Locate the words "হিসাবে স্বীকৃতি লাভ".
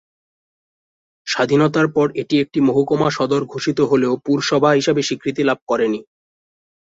4.73-5.59